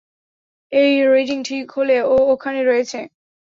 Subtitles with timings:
[0.71, 2.99] এই রিডিং ঠিক হলে, ও এখানে রয়েছে।